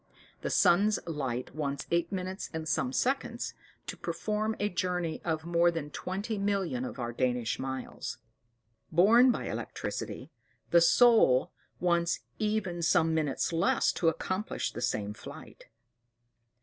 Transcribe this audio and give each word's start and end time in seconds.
The 0.41 0.49
sun's 0.49 0.97
light 1.05 1.53
wants 1.53 1.85
eight 1.91 2.11
minutes 2.11 2.49
and 2.55 2.67
some 2.67 2.91
seconds 2.91 3.53
to 3.85 3.95
perform 3.95 4.55
a 4.59 4.67
journey 4.67 5.21
of 5.23 5.45
more 5.45 5.69
than 5.69 5.91
twenty 5.91 6.39
million 6.39 6.85
of 6.85 6.97
our 6.99 7.13
Danish 7.13 7.59
[*] 7.59 7.59
miles; 7.59 8.17
borne 8.91 9.29
by 9.31 9.43
electricity, 9.47 10.31
the 10.71 10.81
soul 10.81 11.51
wants 11.79 12.21
even 12.39 12.81
some 12.81 13.13
minutes 13.13 13.53
less 13.53 13.91
to 13.93 14.07
accomplish 14.09 14.71
the 14.71 14.81
same 14.81 15.13
flight. 15.13 15.65